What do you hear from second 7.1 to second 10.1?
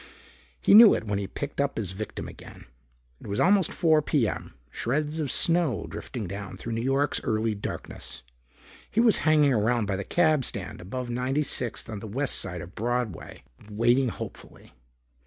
early darkness. He was hanging around by the